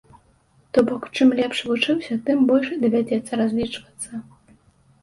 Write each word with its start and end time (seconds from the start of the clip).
То 0.73 0.79
бок, 0.87 1.03
чым 1.17 1.35
лепш 1.39 1.61
вучыўся, 1.67 2.13
тым 2.31 2.37
больш 2.53 2.67
давядзецца 2.87 3.31
разлічвацца. 3.45 4.11